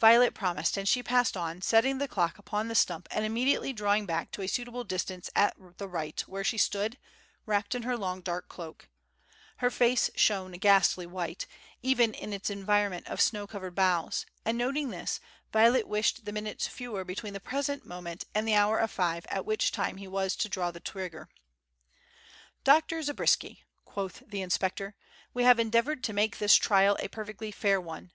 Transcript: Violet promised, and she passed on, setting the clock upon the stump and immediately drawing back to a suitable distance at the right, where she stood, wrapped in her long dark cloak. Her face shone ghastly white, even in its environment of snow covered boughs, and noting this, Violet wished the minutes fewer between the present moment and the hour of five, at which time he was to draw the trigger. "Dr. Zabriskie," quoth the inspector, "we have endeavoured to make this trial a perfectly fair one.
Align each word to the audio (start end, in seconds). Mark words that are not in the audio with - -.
Violet 0.00 0.34
promised, 0.34 0.76
and 0.76 0.88
she 0.88 1.00
passed 1.00 1.36
on, 1.36 1.62
setting 1.62 1.98
the 1.98 2.08
clock 2.08 2.38
upon 2.38 2.66
the 2.66 2.74
stump 2.74 3.06
and 3.12 3.24
immediately 3.24 3.72
drawing 3.72 4.04
back 4.04 4.32
to 4.32 4.42
a 4.42 4.48
suitable 4.48 4.82
distance 4.82 5.30
at 5.36 5.54
the 5.78 5.86
right, 5.86 6.20
where 6.22 6.42
she 6.42 6.58
stood, 6.58 6.98
wrapped 7.46 7.76
in 7.76 7.84
her 7.84 7.96
long 7.96 8.20
dark 8.20 8.48
cloak. 8.48 8.88
Her 9.58 9.70
face 9.70 10.10
shone 10.16 10.50
ghastly 10.58 11.06
white, 11.06 11.46
even 11.82 12.14
in 12.14 12.32
its 12.32 12.50
environment 12.50 13.06
of 13.06 13.20
snow 13.20 13.46
covered 13.46 13.76
boughs, 13.76 14.26
and 14.44 14.58
noting 14.58 14.90
this, 14.90 15.20
Violet 15.52 15.86
wished 15.86 16.24
the 16.24 16.32
minutes 16.32 16.66
fewer 16.66 17.04
between 17.04 17.32
the 17.32 17.38
present 17.38 17.86
moment 17.86 18.24
and 18.34 18.48
the 18.48 18.56
hour 18.56 18.76
of 18.78 18.90
five, 18.90 19.24
at 19.28 19.46
which 19.46 19.70
time 19.70 19.98
he 19.98 20.08
was 20.08 20.34
to 20.34 20.48
draw 20.48 20.72
the 20.72 20.80
trigger. 20.80 21.28
"Dr. 22.64 23.00
Zabriskie," 23.02 23.62
quoth 23.84 24.24
the 24.26 24.42
inspector, 24.42 24.96
"we 25.32 25.44
have 25.44 25.60
endeavoured 25.60 26.02
to 26.02 26.12
make 26.12 26.38
this 26.38 26.56
trial 26.56 26.96
a 26.98 27.06
perfectly 27.06 27.52
fair 27.52 27.80
one. 27.80 28.10